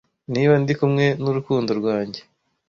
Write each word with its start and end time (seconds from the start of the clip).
niba 0.33 0.53
ndi 0.61 0.73
kumwe 0.79 1.05
n'urukundo 1.21 1.71
rwanjye 1.79 2.21